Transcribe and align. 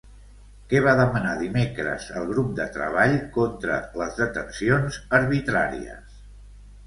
Què 0.69 0.79
va 0.85 0.93
demanar 0.99 1.33
dimecres 1.41 2.07
el 2.21 2.23
Grup 2.31 2.47
de 2.59 2.65
Treball 2.77 3.13
contra 3.35 3.77
les 4.03 4.17
Detencions 4.23 4.97
Arbitràries? 5.19 6.17